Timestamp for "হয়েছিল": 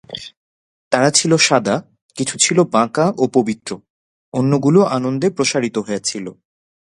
5.77-6.25